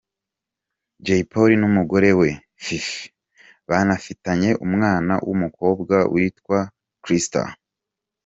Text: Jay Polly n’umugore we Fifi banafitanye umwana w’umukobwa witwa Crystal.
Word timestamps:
Jay 1.05 1.23
Polly 1.31 1.55
n’umugore 1.59 2.09
we 2.19 2.29
Fifi 2.63 3.01
banafitanye 3.69 4.49
umwana 4.65 5.13
w’umukobwa 5.27 5.95
witwa 6.13 6.59
Crystal. 7.03 7.49